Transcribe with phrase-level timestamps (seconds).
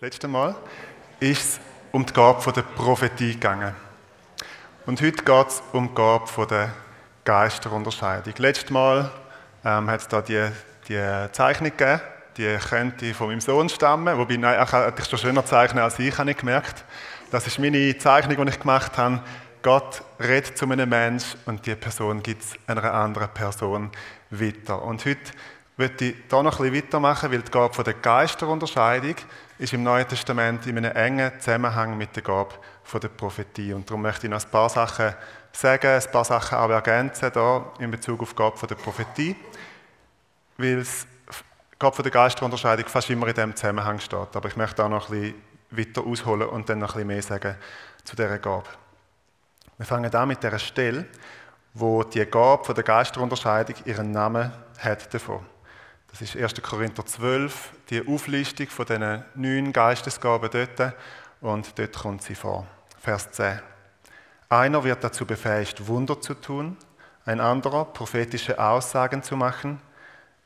[0.00, 0.54] Das letzte Mal
[1.18, 1.60] ist es
[1.90, 3.74] um die Gabe der Prophetie gegangen.
[4.86, 6.70] Und heute geht es um die Gabe der
[7.24, 8.32] Geisterunterscheidung.
[8.36, 9.10] Letztes Mal
[9.64, 10.50] ähm, hat es da die,
[10.86, 12.00] die Zeichnung gegeben,
[12.36, 15.98] die könnte von meinem Sohn stammen, wobei nein, er kann dich schon schöner zeichnen als
[15.98, 16.84] ich, habe ich gemerkt.
[17.32, 19.20] Das ist meine Zeichnung, die ich gemacht habe.
[19.62, 23.90] Gott redet zu einem Menschen und die Person gibt es einer anderen Person
[24.30, 24.80] weiter.
[24.80, 25.32] Und heute
[25.78, 29.14] möchte ich hier noch ein bisschen weitermachen, weil die Gabe der Geisterunterscheidung
[29.58, 32.54] ist im Neuen Testament in einem engen Zusammenhang mit der Gabe
[33.00, 33.72] der Prophetie.
[33.72, 35.14] Und darum möchte ich noch ein paar Sachen
[35.52, 39.36] sagen, ein paar Sachen auch ergänzen hier in Bezug auf die Gabe der Prophetie,
[40.56, 44.34] weil es die Gabe der Geisterunterscheidung fast immer in diesem Zusammenhang steht.
[44.34, 47.22] Aber ich möchte auch noch ein bisschen weiter ausholen und dann noch ein bisschen mehr
[47.22, 47.56] sagen
[48.02, 48.68] zu dieser Gabe.
[49.76, 51.06] Wir fangen an mit der Stelle,
[51.72, 55.46] wo die Gabe der Geisterunterscheidung ihren Namen hat davon.
[56.10, 56.62] Das ist 1.
[56.62, 60.94] Korinther 12, die Auflistung von diesen neun Geistesgaben dort.
[61.40, 62.66] Und dort kommt sie vor.
[62.98, 63.60] Vers 10.
[64.48, 66.76] Einer wird dazu befähigt, Wunder zu tun,
[67.26, 69.80] ein anderer prophetische Aussagen zu machen,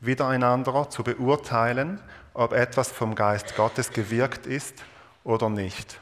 [0.01, 2.01] wieder ein anderer zu beurteilen,
[2.33, 4.83] ob etwas vom Geist Gottes gewirkt ist
[5.23, 5.99] oder nicht.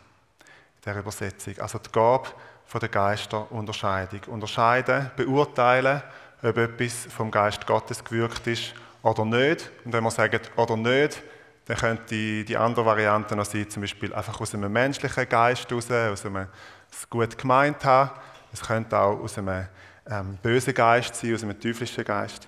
[0.84, 1.60] Der Übersetzung.
[1.60, 2.30] Also die Gabe
[2.66, 4.22] von der Geisterunterscheidung.
[4.28, 6.02] Unterscheiden, beurteilen,
[6.42, 9.72] ob etwas vom Geist Gottes gewirkt ist oder nicht.
[9.86, 11.22] Und wenn wir sagen oder nicht,
[11.66, 15.70] dann könnte die, die andere Variante noch sein, zum Beispiel einfach aus einem menschlichen Geist
[15.70, 16.48] heraus, aus einem
[16.92, 18.12] es gut gemeint haben.
[18.52, 19.68] Es könnte auch aus einem
[20.10, 22.48] ähm, bösen Geist sein, aus einem teuflischen Geist.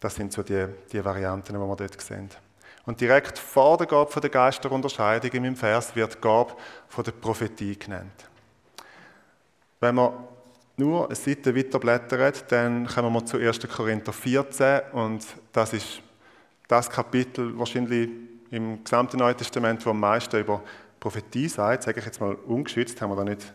[0.00, 2.30] Das sind so die, die Varianten, die wir dort sehen.
[2.86, 6.54] Und direkt vor der Gabe der Geisterunterscheidung in meinem Vers wird die Gabe
[7.04, 8.24] der Prophetie genannt.
[9.78, 10.12] Wenn man
[10.78, 13.60] nur eine Seite weiterblättern, dann kommen wir zu 1.
[13.68, 16.02] Korinther 14 und das ist
[16.68, 18.10] das Kapitel wahrscheinlich
[18.50, 20.62] im gesamten Neuen Testament, wo am meisten über
[21.00, 23.52] Prophetie sagt, sage ich jetzt mal ungeschützt, haben wir da nicht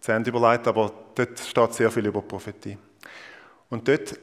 [0.00, 2.78] zu Ende überlegt, aber dort steht sehr viel über Prophetie.
[3.68, 4.18] Und dort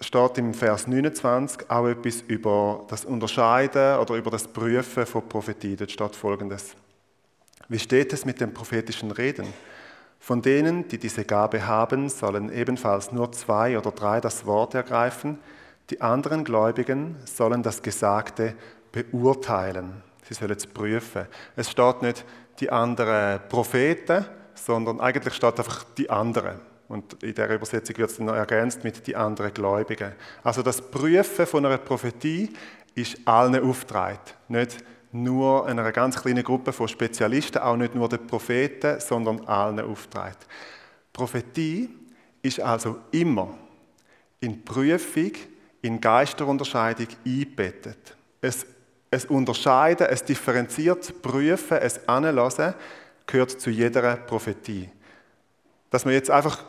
[0.00, 5.76] steht im Vers 29 auch etwas über das Unterscheiden oder über das Prüfen von Prophetie.
[5.76, 6.74] Dort steht folgendes.
[7.68, 9.46] Wie steht es mit den prophetischen Reden?
[10.24, 15.38] Von denen, die diese Gabe haben, sollen ebenfalls nur zwei oder drei das Wort ergreifen.
[15.90, 18.54] Die anderen Gläubigen sollen das Gesagte
[18.90, 20.02] beurteilen.
[20.22, 21.26] Sie sollen es prüfen.
[21.56, 22.24] Es steht nicht
[22.58, 24.24] die anderen Propheten,
[24.54, 26.58] sondern eigentlich steht einfach die anderen.
[26.88, 30.12] Und in der Übersetzung wird es dann ergänzt mit die anderen Gläubigen.
[30.42, 32.50] Also das Prüfen von einer Prophetie
[32.94, 34.20] ist allen aufgetragen.
[34.48, 34.82] Nicht
[35.14, 40.36] nur einer ganz kleinen Gruppe von Spezialisten, auch nicht nur den Propheten, sondern allen aufgetragen.
[41.12, 41.88] Prophetie
[42.42, 43.54] ist also immer
[44.40, 45.32] in Prüfung,
[45.82, 48.16] in Geisterunterscheidung eingebettet.
[48.40, 48.66] Es,
[49.10, 52.74] es Unterscheiden, es differenziert Prüfen, es Anlassen
[53.26, 54.90] gehört zu jeder Prophetie.
[55.90, 56.64] Dass man jetzt einfach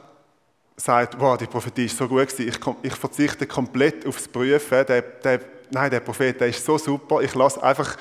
[0.78, 5.02] sagt, wow, die Prophetie ist so gut gewesen, ich, ich verzichte komplett aufs Prüfen, der,
[5.02, 5.40] der,
[5.72, 7.98] nein, der Prophet, der ist so super, ich lasse einfach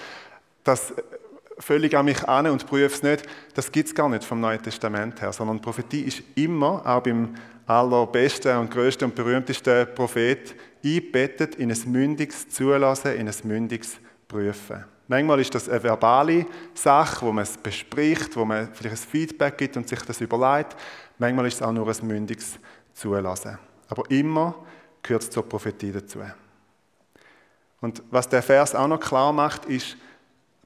[0.64, 0.92] das
[1.58, 4.62] völlig an mich an und prüfe es nicht, das gibt es gar nicht vom Neuen
[4.62, 7.34] Testament her, sondern Prophetie ist immer, auch beim
[7.66, 10.54] allerbesten und größten und berühmtesten Prophet,
[10.84, 13.98] eingebettet in ein mündiges Zulassen, in ein mündiges
[14.28, 14.84] Prüfen.
[15.06, 19.58] Manchmal ist das eine verbale Sache, wo man es bespricht, wo man vielleicht ein Feedback
[19.58, 20.76] gibt und sich das überlegt.
[21.19, 22.58] Manchmal ist es auch nur ein mündiges
[22.94, 23.58] Zulassen.
[23.88, 24.54] Aber immer
[25.02, 26.20] gehört es zur Prophetie dazu.
[27.81, 29.96] Und was der Vers auch noch klar macht, ist,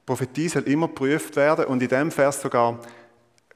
[0.09, 2.79] Prophetie soll immer geprüft werden und in dem Vers sogar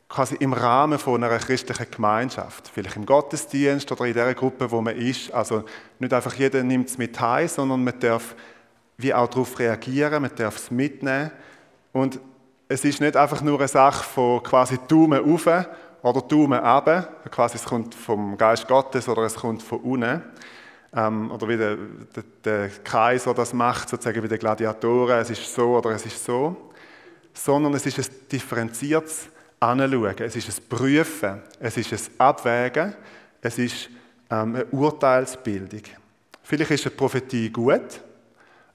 [0.07, 2.69] quasi im Rahmen von einer christlichen Gemeinschaft.
[2.71, 5.33] Vielleicht im Gottesdienst oder in der Gruppe, wo man ist.
[5.33, 5.63] Also
[5.97, 8.35] nicht einfach jeder nimmt es mit heim, sondern man darf
[8.97, 11.31] wie auch darauf reagieren, man darf es mitnehmen.
[11.91, 12.19] Und
[12.67, 15.47] es ist nicht einfach nur eine Sache von quasi Daumen auf
[16.03, 20.21] oder Daumen runter, quasi es kommt vom Geist Gottes oder es kommt von unten,
[20.95, 21.77] ähm, oder wie der,
[22.15, 26.23] der, der, Kaiser das macht, sozusagen wie die Gladiatoren, es ist so oder es ist
[26.23, 26.71] so,
[27.33, 29.29] sondern es ist ein differenziertes
[29.59, 32.93] Anschauen, es ist ein Prüfen, es ist ein Abwägen,
[33.41, 33.89] es ist
[34.29, 35.81] ähm, eine Urteilsbildung.
[36.43, 38.01] Vielleicht ist eine Prophetie gut,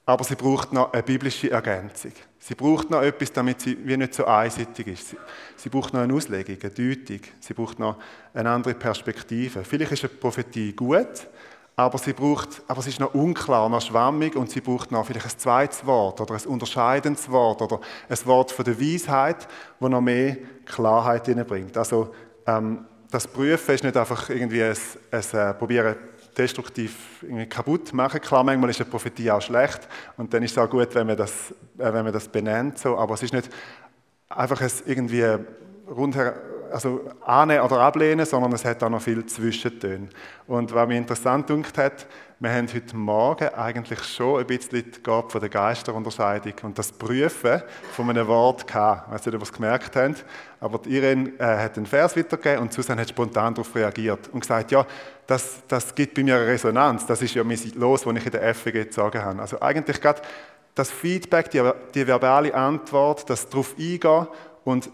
[0.05, 2.13] aber sie braucht noch eine biblische Ergänzung.
[2.39, 5.09] Sie braucht noch etwas, damit sie wie nicht so einseitig ist.
[5.09, 5.17] Sie,
[5.55, 7.19] sie braucht noch eine Auslegung, eine Deutung.
[7.39, 7.97] Sie braucht noch
[8.33, 9.63] eine andere Perspektive.
[9.63, 11.27] Vielleicht ist eine Prophetie gut,
[11.79, 15.27] aber sie, braucht, aber sie ist noch unklar, noch schwammig und sie braucht noch vielleicht
[15.27, 17.79] ein zweites Wort oder ein unterscheidendes Wort oder
[18.09, 19.47] ein Wort von der Weisheit,
[19.79, 21.77] wo noch mehr Klarheit hineinbringt.
[21.77, 22.13] Also
[22.45, 24.75] ähm, das Prüfen ist nicht einfach irgendwie ein,
[25.11, 25.95] ein, ein äh, Probieren
[26.37, 28.19] destruktiv kaputt machen.
[28.19, 29.87] Klar, manchmal ist eine Prophetie auch schlecht
[30.17, 32.77] und dann ist es auch gut, wenn man das, äh, wenn man das benennt.
[32.77, 32.97] So.
[32.97, 33.49] Aber es ist nicht
[34.27, 35.25] einfach ein irgendwie
[35.89, 36.35] rundher,
[36.71, 40.09] also annehmen oder ablehnen, sondern es hat auch noch viel Zwischentöne.
[40.47, 42.07] Und was mich interessant gedacht hat,
[42.41, 46.89] wir haben heute Morgen eigentlich schon ein bisschen die Gabe von der Geisterunterscheidung und das
[46.89, 47.61] Prüfen
[47.91, 49.07] von einem Wort gehabt.
[49.07, 50.25] Ich weiß nicht, ob ihr es gemerkt habt,
[50.61, 54.71] aber Irene äh, hat einen Vers weitergegeben und Susan hat spontan darauf reagiert und gesagt,
[54.71, 54.85] ja,
[55.27, 57.05] das, das gibt bei mir eine Resonanz.
[57.05, 59.41] Das ist ja mein Los, was ich in der FWG gesagt habe.
[59.41, 60.21] Also eigentlich gerade
[60.75, 61.61] das Feedback, die,
[61.93, 64.27] die verbale Antwort, das darauf eingehen
[64.63, 64.89] und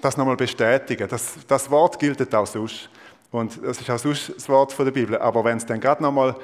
[0.00, 1.08] das nochmal bestätigen.
[1.08, 2.88] Das, das Wort gilt auch sonst.
[3.30, 5.18] Und das ist auch sonst das Wort von der Bibel.
[5.18, 6.34] Aber wenn es dann gerade nochmal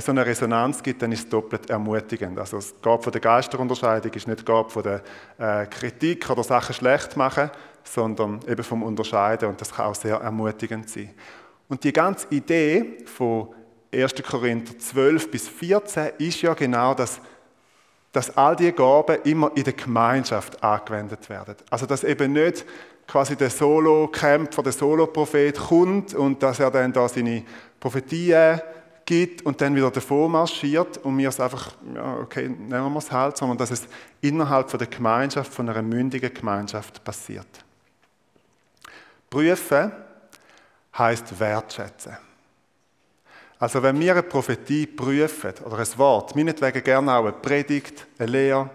[0.00, 2.38] so eine Resonanz gibt, dann ist es doppelt ermutigend.
[2.38, 5.02] Also das Gab von der Geisterunterscheidung ist nicht Gab von der
[5.38, 7.50] äh, Kritik oder Sachen schlecht machen,
[7.84, 11.10] sondern eben vom Unterscheiden und das kann auch sehr ermutigend sein.
[11.68, 13.48] Und die ganze Idee von
[13.92, 14.14] 1.
[14.22, 17.20] Korinther 12 bis 14 ist ja genau, dass,
[18.12, 21.56] dass all diese Gaben immer in der Gemeinschaft angewendet werden.
[21.70, 22.64] Also dass eben nicht
[23.08, 27.42] quasi der Solo-Kämpfer, der Solo-Prophet kommt und dass er dann da seine
[27.80, 28.60] Prophetien
[29.04, 33.10] gibt und dann wieder davon marschiert und wir es einfach, ja, okay, nehmen wir es
[33.10, 33.86] halt, sondern dass es
[34.20, 37.46] innerhalb von der Gemeinschaft, von einer mündigen Gemeinschaft passiert.
[39.28, 39.90] Prüfen
[40.96, 42.16] heißt wertschätzen.
[43.62, 48.28] Also wenn wir eine Prophetie prüfen oder ein Wort, meinetwegen gerne auch eine Predigt, eine
[48.28, 48.70] Lehre,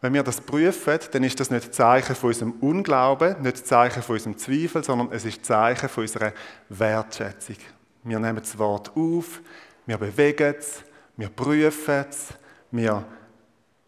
[0.00, 4.16] wenn wir das prüfen, dann ist das nicht Zeichen von unserem Unglauben, nicht Zeichen von
[4.16, 6.32] unserem Zweifel, sondern es ist Zeichen von unserer
[6.70, 7.54] Wertschätzung.
[8.02, 9.40] Wir nehmen das Wort auf,
[9.86, 10.82] wir bewegen es,
[11.16, 12.30] wir prüfen es,
[12.72, 13.04] wir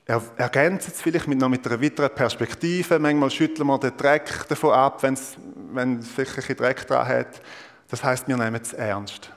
[0.06, 3.00] ergänzen es vielleicht mit noch mit einer weiteren Perspektive.
[3.00, 5.36] Manchmal schütteln wir den Dreck davon ab, wenn es,
[5.72, 7.42] wenn es vielleicht ein Dreck dran hat.
[7.88, 9.32] Das heißt, wir nehmen es ernst.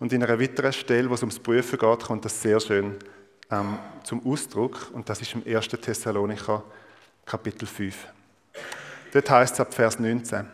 [0.00, 2.96] Und in einer weiteren Stelle, wo es ums Prüfen geht, kommt das sehr schön
[3.50, 4.90] ähm, zum Ausdruck.
[4.94, 5.68] Und das ist im 1.
[5.68, 6.64] Thessalonicher
[7.26, 7.94] Kapitel 5.
[9.12, 10.48] Dort heißt es ab Vers 19.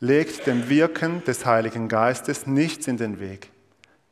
[0.00, 3.50] Legt dem Wirken des Heiligen Geistes nichts in den Weg.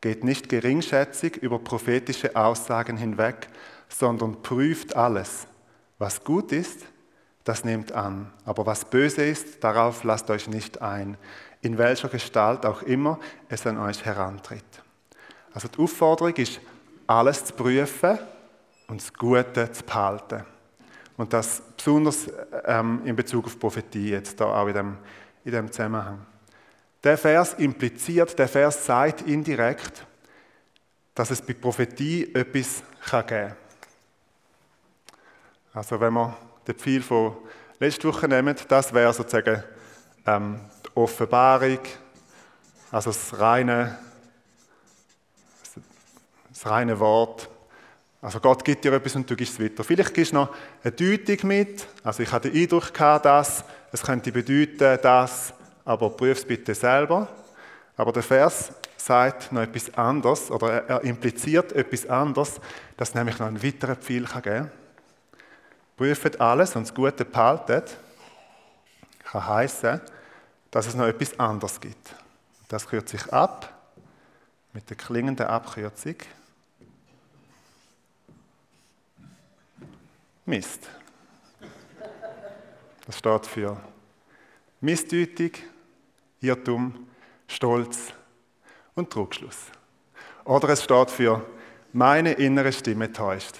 [0.02, 3.48] Geht nicht geringschätzig über prophetische Aussagen hinweg,
[3.88, 5.46] sondern prüft alles.
[5.98, 6.80] Was gut ist,
[7.44, 8.30] das nehmt an.
[8.44, 11.16] Aber was böse ist, darauf lasst euch nicht ein,
[11.66, 13.18] in welcher Gestalt auch immer
[13.48, 14.64] es an euch herantritt.
[15.52, 16.60] Also die Aufforderung ist,
[17.06, 18.18] alles zu prüfen
[18.86, 20.44] und das Gute zu behalten.
[21.16, 22.28] Und das besonders
[22.64, 24.98] ähm, in Bezug auf Prophetie, jetzt da auch in dem,
[25.44, 26.24] in dem Zusammenhang.
[27.02, 30.06] Der Vers impliziert, der Vers sagt indirekt,
[31.14, 33.56] dass es bei Prophetie etwas kann geben kann.
[35.72, 36.36] Also wenn wir
[36.66, 37.36] den Pfeil von
[37.78, 39.62] letzter Woche nehmen, das wäre sozusagen
[40.26, 40.60] ähm,
[40.96, 41.80] Offenbarung,
[42.90, 43.98] also das reine
[46.56, 47.50] das reine Wort.
[48.22, 49.84] Also Gott gibt dir etwas und du gibst es weiter.
[49.84, 51.86] Vielleicht gibst du noch eine Deutung mit.
[52.02, 53.62] Also ich hatte den Eindruck gehabt, dass
[53.92, 55.52] es könnte bedeuten, dass,
[55.84, 57.28] aber prüf es bitte selber.
[57.94, 62.58] Aber der Vers sagt noch etwas anderes oder er impliziert etwas anderes,
[62.96, 64.70] dass es nämlich noch einen weiteren Pfeil geben kann.
[65.96, 67.96] Prüft alles und das Gute behaltet,
[69.24, 70.00] kann heißen,
[70.76, 72.14] dass es noch etwas anderes gibt.
[72.68, 73.72] Das kürze ich ab
[74.74, 76.16] mit der klingenden Abkürzung.
[80.44, 80.86] Mist.
[83.06, 83.80] Das steht für
[84.82, 85.62] Missdeutig,
[86.42, 87.08] Irrtum,
[87.48, 88.12] Stolz
[88.94, 89.56] und Trugschluss.
[90.44, 91.42] Oder es steht für
[91.94, 93.54] meine innere Stimme täuscht.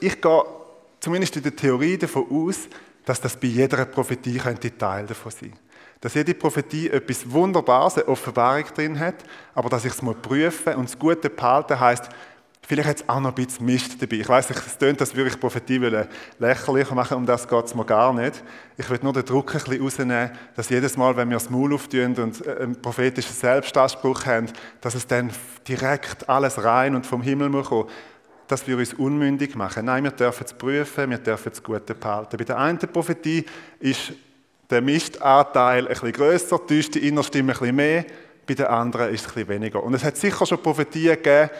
[0.00, 0.65] Ich gehe
[1.00, 2.68] zumindest in der Theorie davon aus,
[3.04, 5.58] dass das bei jeder Prophetie könnte Teil davon sein könnte.
[6.00, 9.24] Dass jede Prophetie etwas Wunderbares, eine Offenbarung drin hat,
[9.54, 12.10] aber dass ich es mal prüfen und das Gute behalten heisst,
[12.66, 14.16] vielleicht hat es auch noch ein bisschen Mist dabei.
[14.16, 15.80] Ich weiss, es tönt, als würde ich Prophetie
[16.38, 18.42] lächerlich machen, um das geht es mir gar nicht.
[18.76, 21.72] Ich will nur den Druck ein bisschen rausnehmen, dass jedes Mal, wenn wir das Maul
[21.72, 24.48] auftun und einen prophetischen Selbstanspruch haben,
[24.80, 25.30] dass es dann
[25.66, 27.88] direkt alles rein und vom Himmel muss kommen
[28.48, 29.86] dass wir uns unmündig machen.
[29.86, 32.36] Nein, wir dürfen es prüfen, wir dürfen es Gute behalten.
[32.36, 33.44] Bei der einen Prophetie
[33.80, 34.12] ist
[34.70, 38.04] der Mistanteil ein bisschen grösser, täuscht die Innerstimme ein bisschen mehr,
[38.46, 39.82] bei den anderen ist es ein bisschen weniger.
[39.82, 41.50] Und es hat sicher schon Prophetien gegeben,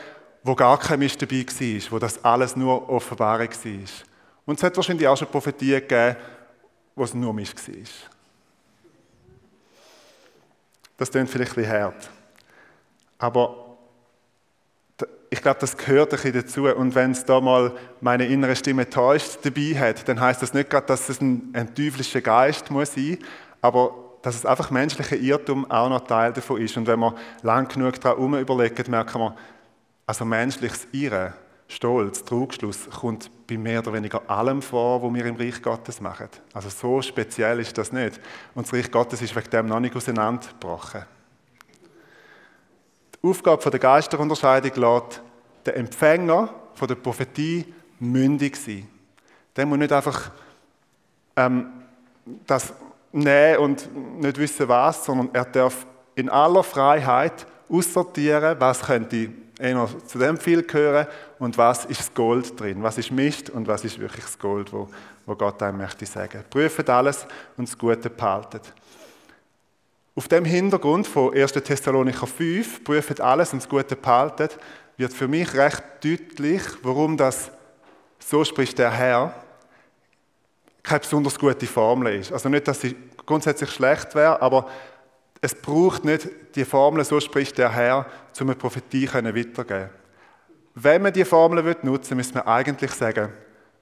[0.43, 3.89] wo gar kein Mist dabei war, wo das alles nur Offenbarung war.
[4.45, 6.17] Und es hat wahrscheinlich auch schon Prophetien gegeben,
[6.95, 7.75] wo es nur Mist war.
[10.97, 12.11] Das klingt vielleicht ein bisschen hart.
[13.19, 13.66] Aber
[15.47, 16.65] glaube, das gehört ein bisschen dazu.
[16.65, 20.69] Und wenn es da mal meine innere Stimme täuscht dabei hat, dann heißt das nicht
[20.71, 23.19] gerade, dass es ein, ein teuflischer Geist muss sein,
[23.63, 26.77] aber dass es einfach menschlicher Irrtum auch noch Teil davon ist.
[26.77, 29.37] Und wenn wir lang genug daran überlegen, merken wir,
[30.05, 31.33] also menschliches Irren,
[31.69, 36.29] Stolz, Trugschluss kommt bei mehr oder weniger allem vor, was wir im Reich Gottes machen.
[36.53, 38.21] Also so speziell ist das nicht.
[38.57, 41.05] Und das Reich Gottes ist wegen dem noch nicht auseinandergebrochen.
[43.15, 45.23] Die Aufgabe der Geisterunterscheidung lässt
[45.67, 47.65] den Empfänger von der Prophetie
[47.99, 48.89] mündig sein.
[49.55, 50.31] Der muss nicht einfach
[51.37, 51.69] ähm,
[52.47, 52.73] das
[53.13, 59.89] nehmen und nicht wissen was, sondern er darf in aller Freiheit aussortieren, was könnte eher
[60.07, 61.07] zu dem viel gehören
[61.39, 64.73] und was ist das Gold drin, was ist Mist und was ist wirklich das Gold,
[64.73, 64.89] wo,
[65.25, 66.45] wo Gott einem möchte sagen.
[66.51, 68.73] Prüft alles und das Gute behaltet.
[70.15, 71.53] Auf dem Hintergrund von 1.
[71.53, 74.59] Thessalonicher 5, prüft alles und das Gute behaltet,
[74.97, 77.51] wird für mich recht deutlich, warum das
[78.19, 79.35] so spricht der Herr
[80.87, 82.33] keine besonders gute Formel ist.
[82.33, 82.95] Also nicht, dass sie
[83.27, 84.69] grundsätzlich schlecht wäre, aber
[85.41, 88.07] es braucht nicht die Formel, so spricht der Herr,
[88.41, 89.91] um eine Prophetie weiterzugeben.
[90.75, 93.33] Wenn man die Formel nutzen will, müsste man eigentlich sagen,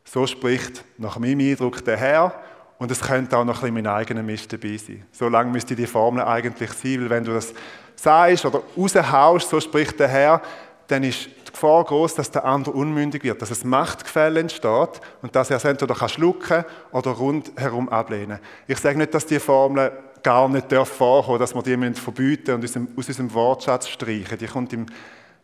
[0.04, 2.34] so spricht nach meinem Eindruck der Herr
[2.78, 5.04] und es könnte auch noch ein bisschen mein eigener Mist dabei sein.
[5.12, 7.52] So lange müsste die Formel eigentlich sein, weil wenn du das
[7.96, 10.42] sagst oder raushaust, so spricht der Herr,
[10.88, 15.34] dann ist die Gefahr groß, dass der andere unmündig wird, dass es Machtgefälle entsteht und
[15.34, 18.38] dass er es entweder schlucken kann oder rundherum ablehnen.
[18.66, 22.76] Ich sage nicht, dass die Formel gar nicht vorkommen dass wir die verbieten und aus
[22.76, 24.38] unserem Wortschatz streichen.
[24.38, 24.86] Die kommt im,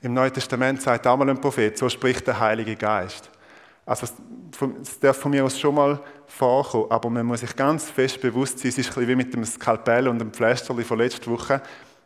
[0.01, 3.31] im Neuen Testament, sagt einmal ein Prophet, so spricht der Heilige Geist.
[3.87, 4.07] Also
[4.81, 8.59] es darf von mir aus schon mal vorkommen, aber man muss sich ganz fest bewusst
[8.59, 11.61] sein, es ist ein bisschen wie mit dem Skalpell und dem Pflasterli von letzter Woche,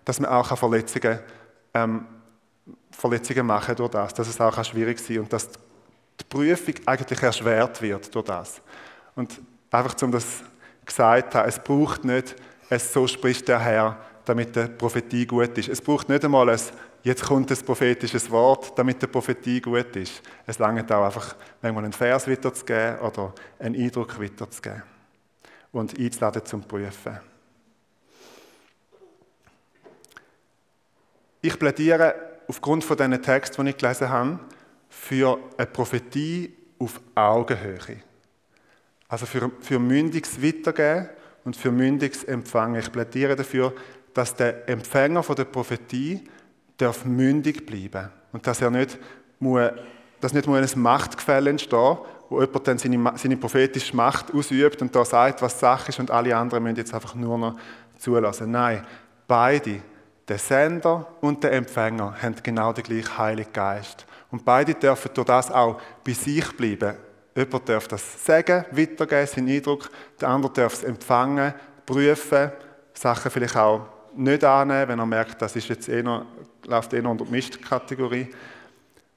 [0.05, 1.19] dass man auch Verletzungen
[1.75, 2.07] ähm,
[2.91, 7.83] Verletzungen machen durch das, dass es auch schwierig sein und dass die Prüfung eigentlich erschwert
[7.83, 8.63] wird durch das.
[9.15, 9.41] Und
[9.71, 10.43] einfach, um das
[10.85, 12.37] gesagt zu haben, es braucht nicht,
[12.71, 15.69] es so spricht der Herr, damit die Prophetie gut ist.
[15.69, 16.61] Es braucht nicht einmal ein,
[17.03, 20.23] jetzt kommt ein prophetisches Wort, damit die Prophetie gut ist.
[20.47, 24.83] Es langt auch einfach, manchmal einen Vers weiterzugeben oder einen Eindruck weiterzugeben
[25.73, 27.21] und einzuladen zum Prüfen.
[31.43, 34.39] Ich plädiere aufgrund von diesen Texten, die ich gelesen habe,
[34.89, 37.99] für eine Prophetie auf Augenhöhe.
[39.09, 41.09] Also für, für mündiges Weitergeben
[41.45, 42.81] und für mündiges Empfangen.
[42.81, 43.73] Ich plädiere dafür,
[44.13, 46.23] dass der Empfänger von der Prophetie
[46.77, 48.99] darf mündig bleiben und dass er nicht
[49.39, 49.71] muss,
[50.21, 51.99] dass nicht muss ein Machtgefälle entstehen,
[52.29, 56.11] wo jemand dann seine, seine prophetische Macht ausübt und da sagt, was Sache ist und
[56.11, 57.57] alle anderen müssen jetzt einfach nur noch
[57.99, 58.51] zulassen.
[58.51, 58.85] Nein,
[59.27, 59.83] beide
[60.29, 64.07] der Sender und der Empfänger haben genau den gleichen Heiligen Geist.
[64.31, 66.97] Und beide dürfen durch das auch bei sich bleiben.
[67.37, 69.91] Jemand darf das sagen, weitergeben, seinen Eindruck.
[70.21, 71.53] Der andere darf es empfangen,
[71.85, 72.53] prüfen,
[72.95, 76.25] Sachen vielleicht auch nicht annehmen, wenn er merkt, das ist jetzt eher,
[76.67, 78.29] läuft eher unter die Mistkategorie.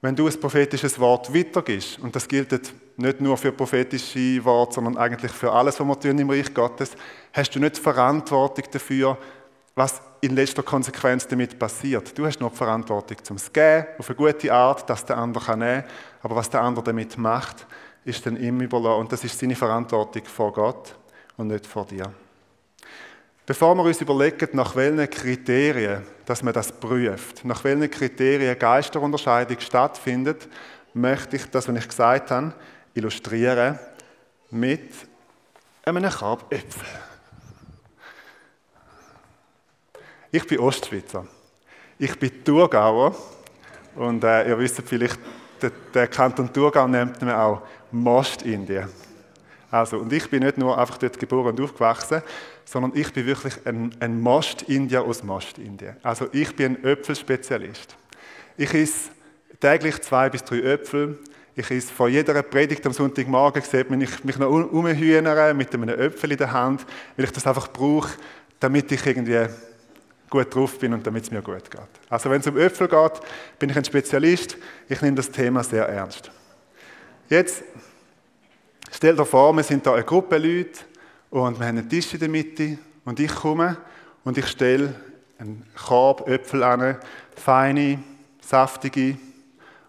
[0.00, 2.52] Wenn du ein prophetisches Wort weitergibst, und das gilt
[2.96, 6.92] nicht nur für prophetische Worte, sondern eigentlich für alles, was wir tun im Reich Gottes,
[7.32, 9.16] hast du nicht Verantwortung dafür,
[9.74, 12.16] was in letzter Konsequenz damit passiert.
[12.16, 15.82] Du hast noch die Verantwortung zum Geben, auf eine gute Art, dass der andere nehmen
[15.82, 15.90] kann.
[16.22, 17.66] Aber was der andere damit macht,
[18.04, 19.00] ist dann ihm überlassen.
[19.00, 20.94] Und das ist seine Verantwortung vor Gott
[21.36, 22.12] und nicht vor dir.
[23.46, 29.58] Bevor wir uns überlegen, nach welchen Kriterien dass man das prüft, nach welchen Kriterien Geisterunterscheidung
[29.58, 30.46] stattfindet,
[30.92, 32.52] möchte ich das, was ich gesagt habe,
[32.92, 33.78] illustrieren
[34.50, 34.90] mit
[35.86, 37.07] einem Korb Äpfel.
[40.30, 41.26] Ich bin Ostschweizer.
[41.98, 43.16] Ich bin Thurgauer.
[43.94, 45.18] Und äh, ihr wisst vielleicht,
[45.62, 48.88] der, der Kanton Thurgau nennt man auch Mostindien.
[49.70, 52.22] Also, und ich bin nicht nur einfach dort geboren und aufgewachsen,
[52.64, 55.96] sondern ich bin wirklich ein, ein Most-Indier aus Most-Indien.
[56.02, 57.96] Also ich bin ein Äpfelspezialist.
[58.56, 59.10] Ich esse
[59.60, 61.18] täglich zwei bis drei Äpfel.
[61.54, 66.32] Ich esse vor jeder Predigt am Sonntagmorgen, sieht man mich, noch umhühnern mit einem Äpfel
[66.32, 68.10] in der Hand, weil ich das einfach brauche,
[68.60, 69.48] damit ich irgendwie
[70.28, 71.80] gut drauf bin und damit es mir gut geht.
[72.08, 73.20] Also wenn es um Äpfel geht,
[73.58, 74.56] bin ich ein Spezialist.
[74.88, 76.30] Ich nehme das Thema sehr ernst.
[77.28, 77.62] Jetzt
[78.90, 80.80] stell dir vor, wir sind da eine Gruppe Leute
[81.30, 83.76] und wir haben einen Tisch in der Mitte und ich komme
[84.24, 84.94] und ich stelle
[85.38, 86.96] einen Korb Äpfel an,
[87.36, 87.98] feine,
[88.40, 89.16] saftige,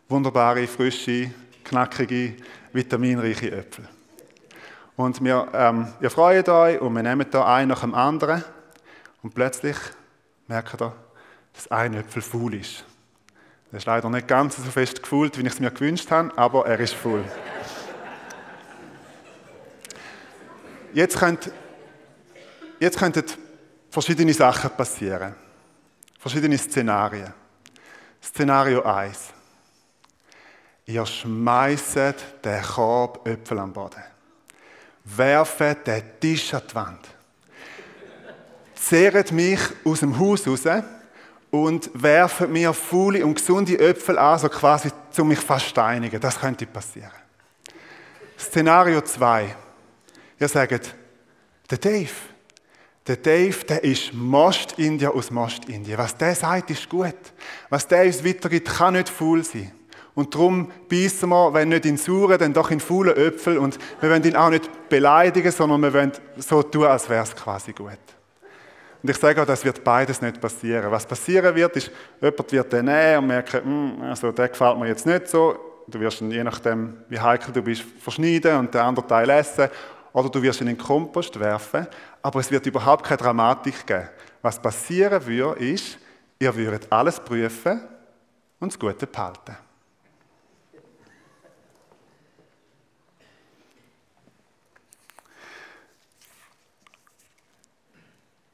[0.07, 1.31] wunderbare, frische,
[1.63, 2.35] knackige,
[2.73, 3.87] vitaminreiche Äpfel.
[4.95, 8.43] Und wir, ähm, ihr freut euch und wir nehmen da einen nach dem anderen
[9.23, 9.77] und plötzlich
[10.49, 10.93] merkt ihr,
[11.53, 12.83] dass ein Äpfel faul ist.
[13.71, 16.65] Er ist leider nicht ganz so fest gefühlt, wie ich es mir gewünscht habe, aber
[16.65, 17.23] er ist faul.
[20.91, 21.51] Jetzt, könnt,
[22.79, 23.23] jetzt könnten
[23.91, 25.35] verschiedene Sachen passieren.
[26.17, 27.31] Verschiedene Szenarien.
[28.21, 29.33] Szenario 1.
[30.87, 31.95] Ihr schmeißt
[32.43, 34.03] den Korb Äpfel am Boden.
[35.03, 37.18] Werft den Tisch an die Wand.
[38.79, 40.63] Zehrt mich aus dem Haus raus
[41.51, 46.19] und werfen mir faule und gesunde Äpfel an, so quasi, um mich fast steinigen.
[46.21, 47.11] Das könnte passieren.
[48.37, 49.55] Szenario 2.
[50.39, 50.95] Ihr sagt,
[51.69, 52.09] der Dave,
[53.05, 55.97] der Dave, der ist Most-India aus Most-Indien.
[55.97, 57.15] Was der sagt, ist gut.
[57.69, 59.71] Was der uns weitergibt, kann nicht faul sein.
[60.15, 63.57] Und darum beißen wir, wenn nicht in sauren, dann doch in faulen Äpfel.
[63.57, 67.35] Und wir wollen ihn auch nicht beleidigen, sondern wir wollen so tun, als wäre es
[67.35, 67.97] quasi gut.
[69.01, 70.91] Und ich sage auch, das wird beides nicht passieren.
[70.91, 71.91] Was passieren wird, ist,
[72.21, 75.57] jemand wird den nehmen und merken, hm, also der gefällt mir jetzt nicht so.
[75.87, 79.69] Du wirst ihn, je nachdem, wie heikel du bist, verschneiden und den anderen Teil essen.
[80.11, 81.87] Oder du wirst ihn in den Kompost werfen.
[82.21, 84.09] Aber es wird überhaupt keine Dramatik geben.
[84.41, 85.97] Was passieren würde, ist,
[86.37, 87.81] ihr würdet alles prüfen
[88.59, 89.68] und das Gute behalten.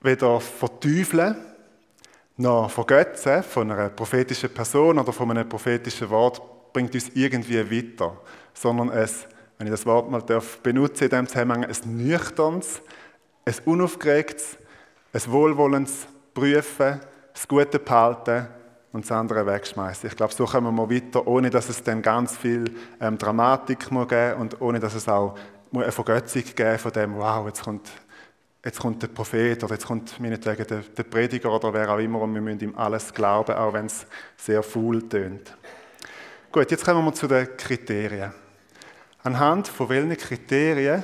[0.06, 1.36] Weder verteufeln
[2.38, 6.42] noch vergötzen von einer prophetischen Person oder von einem prophetischen Wort
[6.74, 8.18] bringt uns irgendwie weiter,
[8.54, 9.26] sondern es,
[9.58, 12.82] wenn ich das Wort mal darf benutzen in diesem Zusammenhang, ein nüchternes,
[13.46, 14.58] ein unaufgeregtes,
[15.14, 17.00] ein wohlwollendes Prüfen,
[17.34, 18.48] das Gute behalten
[18.92, 20.10] und das andere wegschmeißen.
[20.10, 22.66] Ich glaube, so kommen wir weiter, ohne dass es dann ganz viel
[23.00, 24.08] ähm, Dramatik muss
[24.38, 25.36] und ohne dass es auch
[25.74, 27.92] eine Vergötzung geben von dem, wow, jetzt kommt
[28.66, 32.20] jetzt kommt der Prophet oder jetzt kommt meinetwegen der, der Prediger oder wer auch immer
[32.22, 35.56] und wir müssen ihm alles glauben, auch wenn es sehr faul tönt.
[36.52, 38.34] Gut, jetzt kommen wir zu den Kriterien.
[39.24, 41.04] Anhand von welchen Kriterien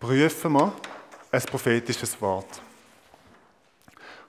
[0.00, 0.72] prüfen wir
[1.30, 2.62] ein prophetisches Wort?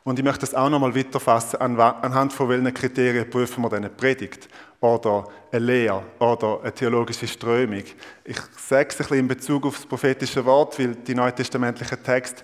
[0.03, 4.49] Und ich möchte das auch nochmal weiterfassen, anhand von welchen Kriterien prüfen wir eine Predigt
[4.79, 7.83] oder eine Lehre oder eine theologische Strömung.
[8.23, 12.43] Ich sage es ein bisschen in Bezug auf das prophetische Wort, weil die neutestamentlichen Texte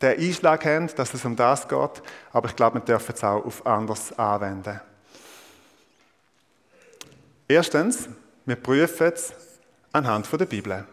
[0.00, 3.44] den Einschlag haben, dass es um das geht, aber ich glaube, wir dürfen es auch
[3.44, 4.80] auf anders anwenden.
[7.46, 8.08] Erstens,
[8.46, 9.32] wir prüfen es
[9.92, 10.84] anhand der Bibel.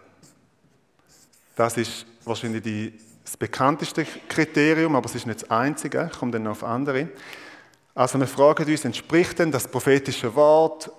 [1.56, 6.32] Das ist wahrscheinlich die, das bekannteste Kriterium, aber es ist nicht das einzige, ich komme
[6.32, 7.10] dann noch auf andere.
[7.96, 10.91] Also wir fragen uns, entspricht denn das prophetische Wort,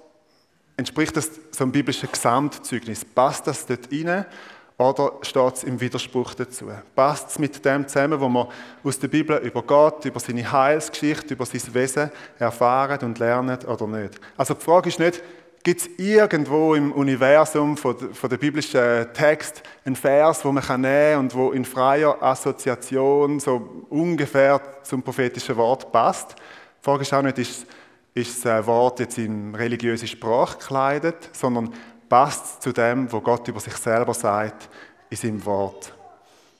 [0.76, 3.04] entspricht das so einem biblischen Gesamtzeugnis?
[3.04, 4.24] Passt das dort rein?
[4.78, 6.66] Oder steht es im Widerspruch dazu?
[6.94, 8.46] Passt es mit dem zusammen, wo man
[8.84, 13.88] aus der Bibel über Gott, über seine Heilsgeschichte, über sein Wesen erfahren und lernen oder
[13.88, 14.20] nicht?
[14.36, 15.20] Also die Frage ist nicht,
[15.64, 17.96] gibt es irgendwo im Universum von,
[18.30, 23.84] der biblischen Text einen Vers, wo man kann nehmen und wo in freier Assoziation so
[23.90, 26.36] ungefähr zum prophetischen Wort passt?
[26.36, 27.66] Die Frage ist auch nicht, ist,
[28.14, 31.74] ist das Wort jetzt in religiöse Sprache gekleidet, sondern
[32.08, 34.68] passt zu dem, was Gott über sich selber sagt
[35.10, 35.92] in seinem Wort.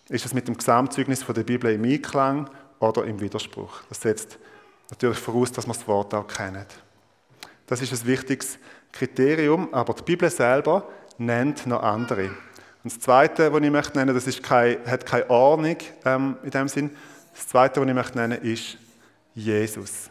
[0.09, 3.83] Ist es mit dem Gesamtzeugnis der Bibel im Einklang oder im Widerspruch?
[3.89, 4.39] Das setzt
[4.91, 6.65] natürlich voraus, dass wir das Wort auch kennen.
[7.67, 8.59] Das ist ein wichtiges
[8.93, 12.31] Kriterium, aber die Bibel selber nennt noch andere.
[12.85, 16.51] Und das Zweite, was ich möchte nennen, das ist keine, hat keine Ordnung ähm, in
[16.51, 16.91] dem Sinn.
[17.35, 18.79] Das Zweite, was ich möchte nennen, ist
[19.35, 20.09] Jesus.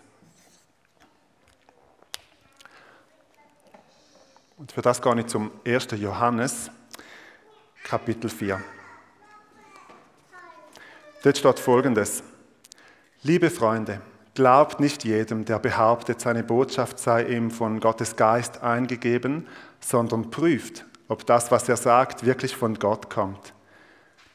[4.57, 5.87] Und für das gehe ich zum 1.
[5.97, 6.71] Johannes,
[7.83, 8.59] Kapitel 4.
[11.23, 12.23] Dort steht folgendes.
[13.21, 14.01] Liebe Freunde,
[14.33, 19.45] glaubt nicht jedem, der behauptet, seine Botschaft sei ihm von Gottes Geist eingegeben,
[19.79, 23.53] sondern prüft, ob das, was er sagt, wirklich von Gott kommt.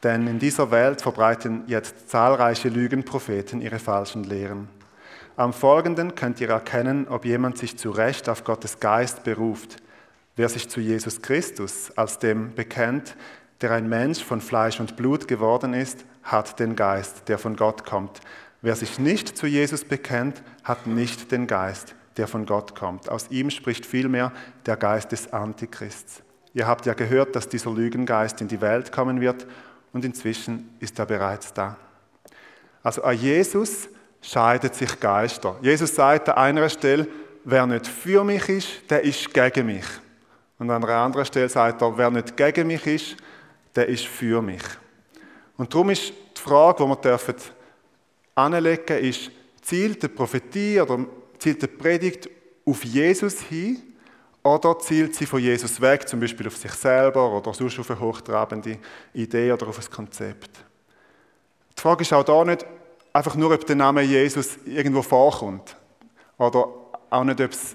[0.04, 4.68] Denn in dieser Welt verbreiten jetzt zahlreiche Lügenpropheten ihre falschen Lehren.
[5.34, 9.82] Am Folgenden könnt ihr erkennen, ob jemand sich zu Recht auf Gottes Geist beruft.
[10.34, 13.16] Wer sich zu Jesus Christus als dem bekennt,
[13.60, 17.84] der ein Mensch von Fleisch und Blut geworden ist, hat den Geist, der von Gott
[17.84, 18.20] kommt.
[18.62, 23.08] Wer sich nicht zu Jesus bekennt, hat nicht den Geist, der von Gott kommt.
[23.08, 24.32] Aus ihm spricht vielmehr
[24.66, 26.22] der Geist des Antichrists.
[26.54, 29.46] Ihr habt ja gehört, dass dieser Lügengeist in die Welt kommen wird
[29.92, 31.76] und inzwischen ist er bereits da.
[32.82, 33.88] Also an Jesus
[34.20, 35.56] scheidet sich Geister.
[35.62, 37.06] Jesus sagt an einer Stelle,
[37.44, 39.86] wer nicht für mich ist, der ist gegen mich.
[40.62, 43.16] Und an einer anderen Stelle sagt er, wer nicht gegen mich ist,
[43.74, 44.62] der ist für mich.
[45.56, 47.34] Und darum ist die Frage, die wir dürfen
[48.36, 51.04] anlegen, ist, zielt die Prophetie oder
[51.36, 52.30] zielt die Predigt
[52.64, 53.82] auf Jesus hin
[54.44, 57.98] oder zielt sie von Jesus weg, zum Beispiel auf sich selber oder sonst auf eine
[57.98, 58.78] hochtrabende
[59.14, 60.50] Idee oder auf ein Konzept?
[61.76, 62.64] Die Frage ist auch da nicht,
[63.12, 65.74] einfach nur, ob der Name Jesus irgendwo vorkommt.
[66.38, 66.68] Oder
[67.10, 67.74] auch nicht, ob es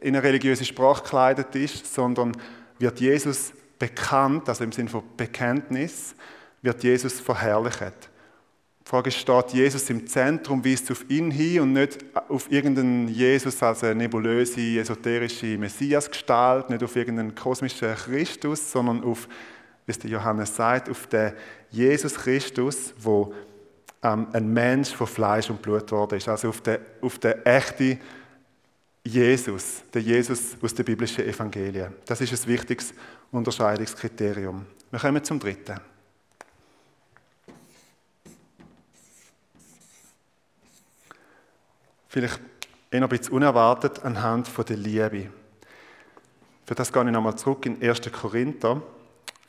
[0.00, 2.36] in eine religiöse Sprache gekleidet ist, sondern
[2.78, 6.14] wird Jesus bekannt, also im Sinne von Bekenntnis,
[6.62, 8.10] wird Jesus verherrlicht.
[8.88, 13.06] Die Frage ist, steht Jesus im Zentrum, weist auf ihn hin und nicht auf irgendeinen
[13.08, 19.28] Jesus als eine nebulöse, esoterische Messiasgestalt, nicht auf irgendeinen kosmischen Christus, sondern auf,
[19.84, 21.32] wie es der Johannes sagt, auf den
[21.70, 23.34] Jesus Christus, wo
[24.02, 26.28] ähm, ein Mensch von Fleisch und Blut geworden ist.
[26.28, 27.98] Also auf den, auf den echten
[29.08, 31.94] Jesus, der Jesus aus den biblischen Evangelien.
[32.04, 32.92] Das ist ein wichtiges
[33.32, 34.66] Unterscheidungskriterium.
[34.90, 35.80] Wir kommen zum dritten.
[42.08, 42.40] Vielleicht
[42.90, 45.30] ein bisschen unerwartet anhand der Liebe.
[46.66, 48.00] Für das gehe ich nochmal zurück in 1.
[48.12, 48.82] Korinther,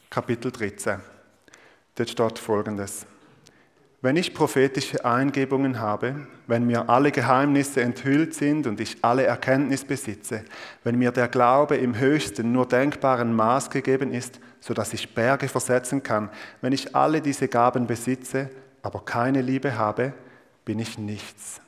[0.10, 1.00] Kapitel 13.
[1.96, 3.06] Dort steht folgendes.
[4.02, 9.84] Wenn ich prophetische Eingebungen habe, wenn mir alle Geheimnisse enthüllt sind und ich alle Erkenntnis
[9.84, 10.46] besitze,
[10.86, 15.50] wenn mir der Glaube im höchsten, nur denkbaren Maß gegeben ist, so dass ich Berge
[15.50, 16.30] versetzen kann,
[16.62, 18.50] wenn ich alle diese Gaben besitze,
[18.82, 20.14] aber keine Liebe habe,
[20.64, 21.60] bin ich nichts.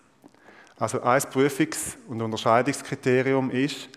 [0.80, 3.90] Also ein Prüfungs- und Unterscheidungskriterium ist,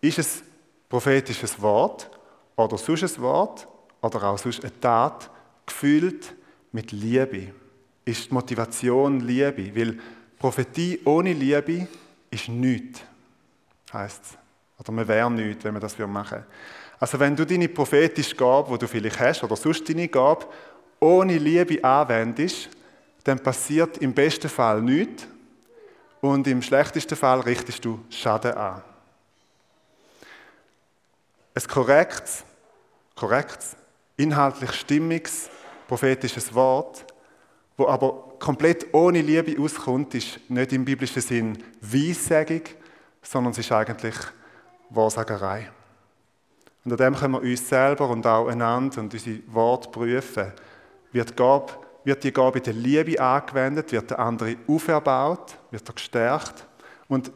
[0.00, 0.42] ist es
[0.88, 2.08] prophetisches Wort
[2.54, 3.66] oder sonst Wort
[4.00, 5.28] oder auch sonst eine Tat
[5.66, 6.36] gefüllt
[6.70, 7.52] mit Liebe?
[8.04, 9.74] Ist die Motivation Liebe?
[9.74, 9.98] Weil
[10.38, 11.86] Prophetie ohne Liebe
[12.30, 13.00] ist nichts,
[13.92, 14.38] heisst es.
[14.78, 16.46] Oder man wäre nichts, wenn man das machen würde.
[17.00, 20.46] Also wenn du deine prophetische Gabe, die du vielleicht hast, oder sonst deine Gabe,
[21.00, 22.68] ohne Liebe anwendest,
[23.24, 25.26] dann passiert im besten Fall nichts
[26.20, 28.82] und im schlechtesten Fall richtest du Schaden an.
[31.54, 32.44] Ein korrektes,
[33.14, 33.76] korrektes,
[34.16, 35.48] inhaltlich stimmiges,
[35.86, 37.04] prophetisches Wort,
[37.76, 42.62] wo aber komplett ohne Liebe auskommt, ist nicht im biblischen Sinn Weissagung,
[43.22, 44.14] sondern es ist eigentlich
[44.90, 45.70] Wahrsagerei.
[46.84, 50.52] Und an dem können wir uns selber und auch einander und unsere Worte prüfen.
[51.12, 51.72] Wird, Gabe,
[52.04, 53.90] wird die Gabe der Liebe angewendet?
[53.90, 55.56] Wird der andere auferbaut?
[55.70, 56.66] Wird er gestärkt?
[57.08, 57.32] Und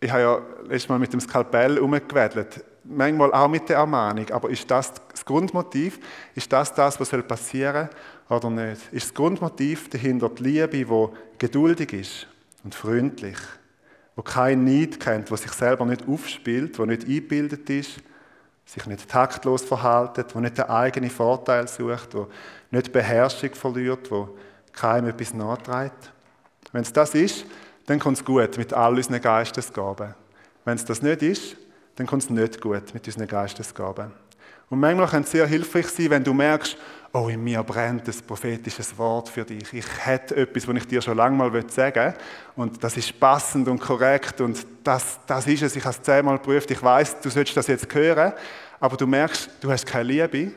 [0.00, 2.64] ich habe ja letztes Mal mit dem Skalpell umgewedelt.
[2.82, 4.28] Manchmal auch mit der Ermahnung.
[4.30, 6.00] Aber ist das das Grundmotiv?
[6.34, 8.92] Ist das das, was passieren soll oder nicht?
[8.92, 11.08] Ist das Grundmotiv dahinter die Liebe, die
[11.38, 12.26] geduldig ist
[12.64, 13.38] und freundlich,
[14.16, 18.00] wo kein Neid kennt, wo sich selber nicht aufspielt, wo nicht eingebildet ist,
[18.64, 22.28] sich nicht taktlos verhaltet, wo nicht den eigenen Vorteil sucht, wo
[22.70, 24.36] nicht Beherrschung verliert, wo
[24.72, 26.12] keinem etwas nachträgt.
[26.72, 27.46] Wenn es das ist,
[27.86, 30.14] dann kommt es gut mit all unseren Geistesgaben.
[30.64, 31.56] Wenn es das nicht ist,
[31.94, 34.12] dann kommt es nicht gut mit unseren Geistesgaben.
[34.68, 36.76] Und manchmal kann es sehr hilfreich sein, wenn du merkst,
[37.12, 39.72] oh, in mir brennt ein prophetisches Wort für dich.
[39.72, 42.14] Ich hätte etwas, was ich dir schon lange mal sagen will.
[42.56, 45.76] Und das ist passend und korrekt und das, das ist es.
[45.76, 46.70] Ich habe es zehnmal geprüft.
[46.70, 48.32] Ich weiß, du sollst das jetzt hören.
[48.78, 50.50] Aber du merkst, du hast keine Liebe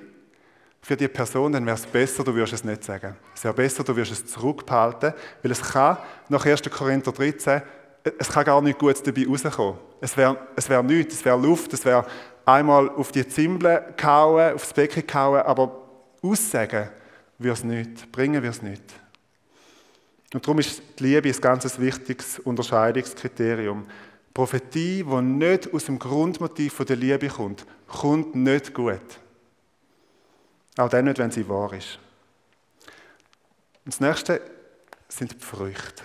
[0.81, 3.15] für die Person, dann wäre es besser, du würdest es nicht sagen.
[3.35, 5.97] Es wäre besser, du würdest es zurückbehalten, weil es kann,
[6.29, 6.63] nach 1.
[6.69, 7.61] Korinther 13,
[8.17, 9.77] es kann gar nichts Gutes dabei rauskommen.
[10.01, 12.05] Es wäre, es wäre nichts, es wäre Luft, es wäre
[12.53, 15.87] einmal auf die Zimbel kauen, aufs Becken kauen, aber
[16.21, 16.89] aussagen
[17.37, 18.83] würde es nicht, bringen wir es nicht.
[20.33, 23.85] Und darum ist die Liebe ein ganz wichtiges Unterscheidungskriterium.
[24.33, 29.01] Prophetie, die nicht aus dem Grundmotiv der Liebe kommt, kommt nicht gut.
[30.77, 31.99] Auch dann nicht, wenn sie wahr ist.
[33.85, 34.41] Und das nächste
[35.07, 36.03] sind die Früchte.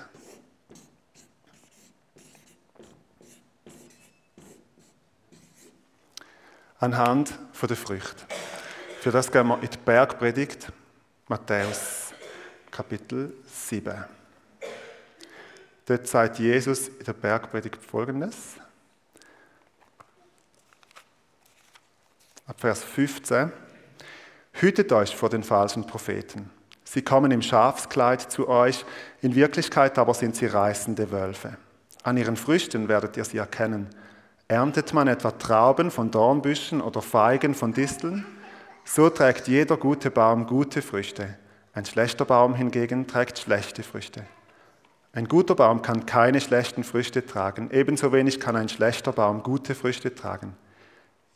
[6.85, 8.27] Anhand der Früchte.
[9.01, 10.70] Für das gehen wir in die Bergpredigt,
[11.29, 12.12] Matthäus
[12.70, 14.05] Kapitel 7.
[15.87, 18.37] Dort sagt Jesus in der Bergpredigt folgendes.
[22.47, 23.51] Ab Vers 15.
[24.53, 26.51] Hütet euch vor den falschen Propheten.
[26.85, 28.85] Sie kommen im Schafskleid zu euch,
[29.23, 31.57] in Wirklichkeit aber sind sie reißende Wölfe.
[32.03, 33.88] An ihren Früchten werdet ihr sie erkennen.
[34.48, 38.26] Erntet man etwa Trauben von Dornbüschen oder Feigen von Disteln?
[38.85, 41.38] So trägt jeder gute Baum gute Früchte.
[41.72, 44.24] Ein schlechter Baum hingegen trägt schlechte Früchte.
[45.14, 49.74] Ein guter Baum kann keine schlechten Früchte tragen, ebenso wenig kann ein schlechter Baum gute
[49.74, 50.54] Früchte tragen.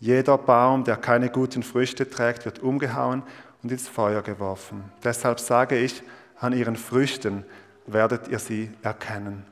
[0.00, 3.22] Jeder Baum, der keine guten Früchte trägt, wird umgehauen
[3.62, 4.84] und ins Feuer geworfen.
[5.02, 6.02] Deshalb sage ich,
[6.38, 7.44] an ihren Früchten
[7.86, 9.44] werdet ihr sie erkennen.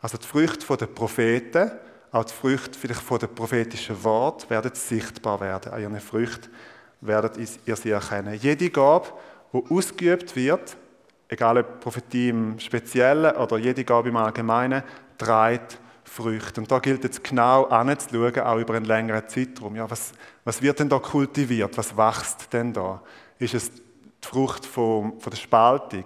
[0.00, 1.72] Also die Früchte der Propheten,
[2.12, 5.72] auch die Früchte vielleicht von dem prophetischen Wort werden sichtbar werden.
[5.72, 6.50] An ihren Früchten
[7.00, 8.34] werdet ihr sie erkennen.
[8.34, 9.08] Jede Gabe,
[9.52, 10.76] die ausgeübt wird,
[11.28, 14.82] egal ob Prophetie im Speziellen oder jede Gabe im Allgemeinen,
[15.16, 16.60] trägt Früchte.
[16.60, 19.74] Und da gilt es genau anzuschauen, auch über einen längeren Zeitraum.
[19.74, 20.12] Ja, was,
[20.44, 21.76] was wird denn da kultiviert?
[21.78, 23.00] Was wächst denn da?
[23.38, 23.80] Ist es die
[24.20, 26.04] Frucht von, von der Spaltung?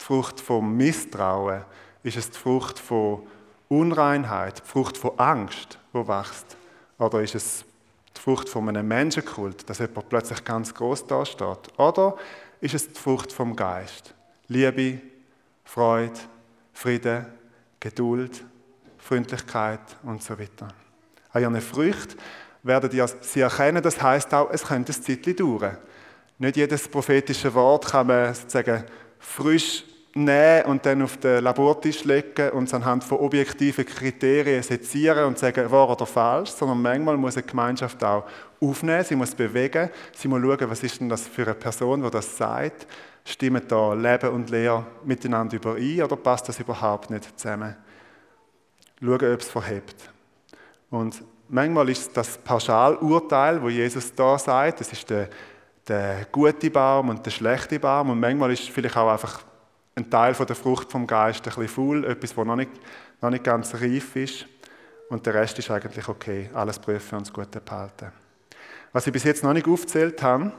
[0.00, 1.64] Die Frucht vom Misstrauen?
[2.04, 3.26] Ist es die Frucht von
[3.70, 4.58] Unreinheit?
[4.58, 6.56] Die Frucht von Angst, wo wächst?
[6.98, 7.64] Oder ist es
[8.16, 11.78] die Frucht von einem Menschenkult, dass jemand plötzlich ganz groß da steht?
[11.78, 12.16] Oder
[12.60, 14.12] ist es die Frucht vom Geist?
[14.48, 15.00] Liebe,
[15.64, 16.18] Freude,
[16.72, 17.26] Friede,
[17.78, 18.42] Geduld,
[18.98, 20.68] Freundlichkeit und so weiter.
[21.32, 22.18] An ihren Früchten
[22.64, 25.78] werden sie erkennen, das heißt auch, es könnte ein Zeitchen dauern.
[26.38, 28.84] Nicht jedes prophetische Wort kann man sozusagen
[29.18, 35.26] frisch nehmen und dann auf den Labortisch legen und es anhand von objektiven Kriterien sezieren
[35.26, 38.24] und sagen, wahr oder falsch, sondern manchmal muss eine Gemeinschaft auch
[38.60, 42.10] aufnehmen, sie muss bewegen, sie muss schauen, was ist denn das für eine Person, die
[42.10, 42.86] das sagt,
[43.24, 47.76] stimmen da Leben und Lehre miteinander überein oder passt das überhaupt nicht zusammen?
[49.00, 50.10] Schauen, ob es verhebt.
[50.90, 55.28] Und manchmal ist das Pauschalurteil, wo Jesus da sagt, das ist der,
[55.86, 59.44] der gute Baum und der schlechte Baum und manchmal ist vielleicht auch einfach
[59.96, 62.70] ein Teil von der Frucht vom Geist ein bisschen faul, etwas, das noch nicht,
[63.20, 64.46] noch nicht ganz reif ist.
[65.08, 66.50] Und der Rest ist eigentlich okay.
[66.54, 68.12] Alles prüfen und das Gute behalten.
[68.92, 70.52] Was ich bis jetzt noch nicht aufgezählt habe,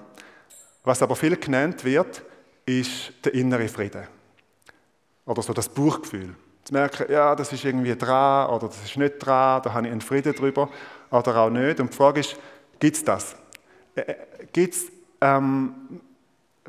[0.83, 2.21] was aber viel genannt wird,
[2.65, 4.07] ist der innere Frieden.
[5.25, 6.35] Oder so das Buchgefühl.
[6.63, 9.91] Zu merken, ja, das ist irgendwie dran oder das ist nicht dran, da habe ich
[9.91, 10.69] einen Frieden drüber
[11.09, 11.79] oder auch nicht.
[11.79, 12.35] Und die Frage ist,
[12.79, 13.35] gibt es das?
[13.95, 14.15] Äh, äh,
[14.51, 14.91] gibt es
[15.21, 16.01] ähm,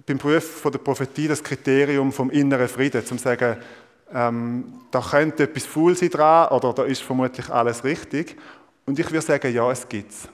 [0.07, 3.57] beim Prüfen von der Prophetie das Kriterium vom inneren Frieden, zum zu sagen,
[4.15, 8.37] ähm, da könnte etwas faul sein dran oder da ist vermutlich alles richtig.
[8.85, 10.29] Und ich würde sagen, ja, es gibt es.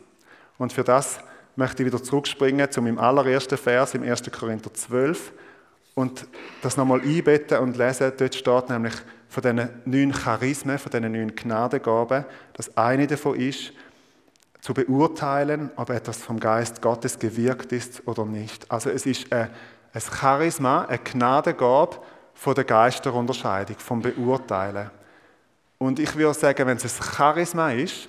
[0.56, 1.18] Und für das
[1.54, 4.22] möchte ich wieder zurückspringen zu meinem allerersten Vers im 1.
[4.30, 5.32] Korinther 12
[5.94, 6.26] und
[6.62, 8.12] das nochmal einbetten und lesen.
[8.16, 8.94] Dort steht nämlich
[9.28, 13.72] von diesen neun Charismen, von diesen neun Gnadengaben, dass eine davon ist,
[14.60, 18.70] zu beurteilen, ob etwas vom Geist Gottes gewirkt ist oder nicht.
[18.70, 19.48] Also es ist ein,
[19.94, 21.96] Charisma, eine Gnadengabe
[22.34, 24.90] von der Geisterunterscheidung, vom Beurteilen.
[25.78, 28.08] Und ich würde sagen, wenn es ein Charisma ist,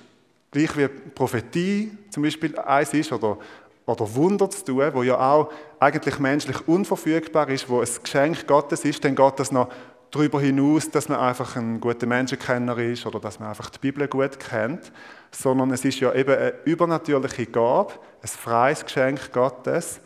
[0.50, 3.38] gleich wie Prophetie zum Beispiel eins ist, oder,
[3.86, 8.84] oder Wunder zu tun, wo ja auch eigentlich menschlich unverfügbar ist, wo ein Geschenk Gottes
[8.84, 9.68] ist, dann geht das noch
[10.10, 14.08] darüber hinaus, dass man einfach ein guter Menschenkenner ist oder dass man einfach die Bibel
[14.08, 14.90] gut kennt,
[15.30, 17.92] sondern es ist ja eben eine übernatürliche Gabe,
[18.22, 20.00] ein freies Geschenk Gottes.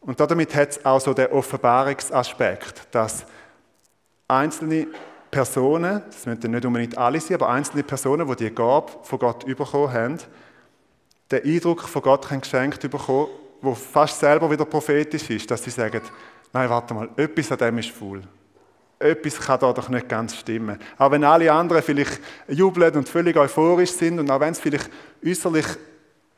[0.00, 3.26] Und damit hat es auch so den Offenbarungsaspekt, dass
[4.28, 4.86] einzelne
[5.30, 9.44] Personen, das müssen nicht unbedingt alle sein, aber einzelne Personen, die die Gabe von Gott
[9.44, 10.18] bekommen haben,
[11.30, 13.28] den Eindruck von Gott haben geschenkt bekommen,
[13.60, 16.00] wo fast selber wieder prophetisch ist, dass sie sagen,
[16.52, 18.22] nein, warte mal, etwas an dem ist faul
[18.98, 20.78] etwas kann da doch nicht ganz stimmen.
[20.96, 24.90] Auch wenn alle anderen vielleicht jubeln und völlig euphorisch sind und auch wenn es vielleicht
[25.24, 25.66] äußerlich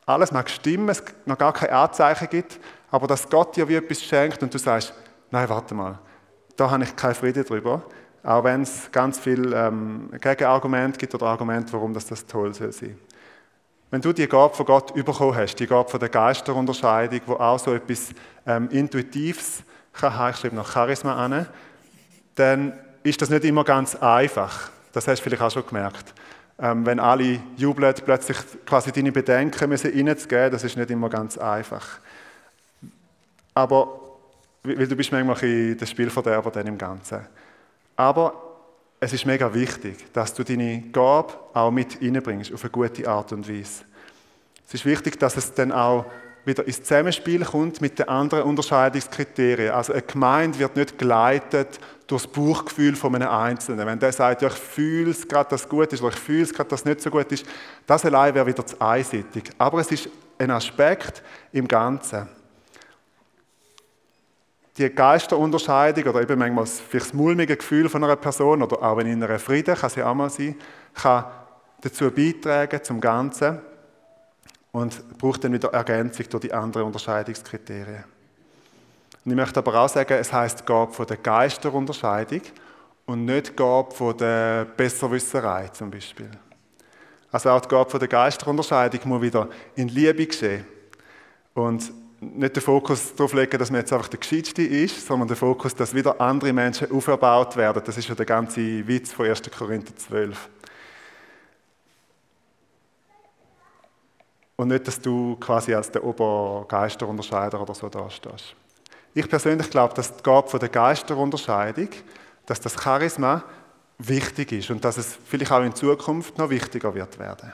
[0.05, 4.01] alles mag stimmen, es noch gar keine Anzeichen gibt, aber dass Gott dir wie etwas
[4.01, 4.93] schenkt und du sagst,
[5.31, 5.99] nein, warte mal,
[6.55, 7.81] da habe ich keinen Frieden drüber.
[8.23, 12.71] Auch wenn es ganz viele ähm, Gegenargumente gibt oder Argumente, warum das, das toll soll
[12.71, 12.97] sein.
[13.89, 17.57] Wenn du die Gabe von Gott bekommen hast, die Gabe von der Geisterunterscheidung, wo auch
[17.57, 18.09] so etwas
[18.45, 21.47] ähm, Intuitives kann ich schreibe noch Charisma an,
[22.35, 24.69] dann ist das nicht immer ganz einfach.
[24.93, 26.13] Das hast du vielleicht auch schon gemerkt.
[26.59, 31.37] Ähm, wenn alle jubeln, plötzlich quasi deine Bedenken müssen reinzugeben, das ist nicht immer ganz
[31.37, 31.99] einfach.
[33.53, 33.99] Aber,
[34.63, 37.25] weil du bist manchmal in das Spielverderber dann im Ganzen.
[37.95, 38.33] Aber
[38.99, 43.33] es ist mega wichtig, dass du deine Gabe auch mit reinbringst, auf eine gute Art
[43.33, 43.83] und Weise.
[44.67, 46.05] Es ist wichtig, dass es dann auch
[46.45, 49.73] wieder ins Zusammenspiel kommt mit den anderen Unterscheidungskriterien.
[49.73, 53.85] Also eine Gemeinde wird nicht geleitet durch das Buchgefühl von einem Einzelnen.
[53.85, 56.43] Wenn der sagt, ja, ich fühle es gerade, dass es gut ist, oder ich fühle
[56.43, 57.45] es gerade, dass es nicht so gut ist,
[57.85, 59.51] das allein wäre wieder zu einseitig.
[59.57, 62.27] Aber es ist ein Aspekt im Ganzen.
[64.77, 69.07] Die Geisterunterscheidung oder eben manchmal vielleicht das mulmige Gefühl von einer Person oder auch wenn
[69.07, 70.55] in einer Frieden, kann sie auch mal sein,
[70.95, 71.25] kann
[71.81, 73.59] dazu beitragen zum Ganzen
[74.71, 78.03] und braucht dann wieder Ergänzung durch die anderen Unterscheidungskriterien.
[79.23, 82.41] Und ich möchte aber auch sagen, es heißt Gabe von der Geisterunterscheidung
[83.05, 86.31] und nicht Gabe von der Besserwisserei zum Beispiel.
[87.31, 90.65] Also auch die Gabe von der Geisterunterscheidung muss wieder in Liebe geschehen.
[91.53, 95.37] Und nicht den Fokus darauf legen, dass man jetzt einfach der Gescheitste ist, sondern den
[95.37, 97.81] Fokus, dass wieder andere Menschen auferbaut werden.
[97.83, 99.41] Das ist ja der ganze Witz von 1.
[99.57, 100.49] Korinther 12.
[104.61, 108.53] Und nicht, dass du quasi als der Obergeisterunterscheider oder so dastehst.
[109.15, 111.89] Ich persönlich glaube, dass die Gabe der Geisterunterscheidung,
[112.45, 113.43] dass das Charisma
[113.97, 117.51] wichtig ist und dass es vielleicht auch in Zukunft noch wichtiger wird werden.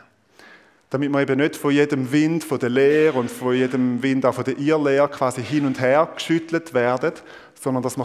[0.89, 4.33] Damit wir eben nicht von jedem Wind von der Lehre und von jedem Wind auch
[4.33, 7.13] von der Irrlehre quasi hin und her geschüttelt werden,
[7.57, 8.03] sondern dass wir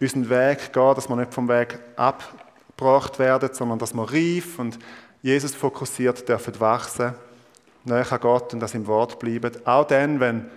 [0.00, 4.78] unseren Weg gehen dass wir nicht vom Weg abgebracht werden, sondern dass wir reif und
[5.20, 7.12] Jesus fokussiert dürfen wachsen,
[7.84, 9.52] näher an Gott und das im Wort bleiben.
[9.64, 10.50] Auch dann, wenn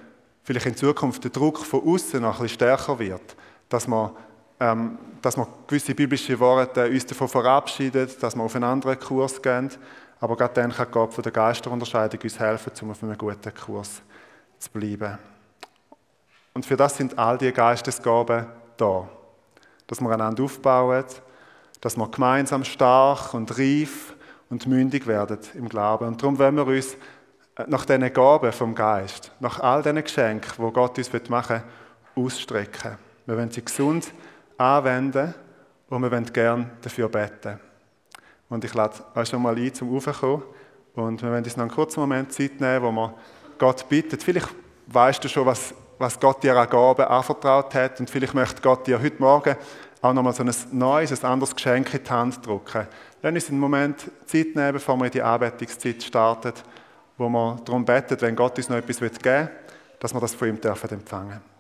[0.44, 3.36] vielleicht in Zukunft der Druck von außen noch ein bisschen stärker wird,
[3.70, 4.16] dass wir
[4.60, 9.42] ähm, dass wir gewisse biblische Worte uns davon verabschieden, dass wir auf einen anderen Kurs
[9.42, 9.72] gehen.
[10.20, 14.02] Aber gerade dann kann Gott von der Geisterunterscheidung uns helfen, um auf einem guten Kurs
[14.60, 15.18] zu bleiben.
[16.54, 18.46] Und für das sind all die Geistesgaben
[18.78, 19.08] da.
[19.88, 21.06] Dass wir einander aufbauen,
[21.82, 24.14] dass wir gemeinsam stark und reif
[24.50, 26.08] und mündig werden im Glauben.
[26.08, 26.96] Und darum wollen wir uns
[27.68, 31.62] nach diesen Gaben vom Geist, nach all diesen Geschenken, wo Gott uns machen
[32.16, 32.98] will, ausstrecken.
[33.26, 34.12] Wir wollen sie gesund
[34.58, 35.34] anwenden
[35.90, 37.60] und wir wollen gerne dafür beten.
[38.50, 40.44] Und ich lade euch schon mal ein, zum Raufkommen.
[40.96, 43.14] Und wir werden uns noch einen kurzen Moment Zeit nehmen, wo wir
[43.58, 44.24] Gott bittet.
[44.24, 44.50] Vielleicht
[44.88, 48.00] weißt du schon, was, was Gott dir an Gaben anvertraut hat.
[48.00, 49.56] Und vielleicht möchte Gott dir heute Morgen
[50.02, 52.88] auch nochmal so ein neues, ein anderes Geschenk in die Hand drücken.
[53.22, 56.54] Lass uns einen Moment Zeit nehmen, bevor wir in die Anbetungszeit starten,
[57.18, 59.50] wo wir darum beten, wenn Gott uns noch etwas geben will,
[60.00, 61.55] dass wir das von ihm empfangen dürfen.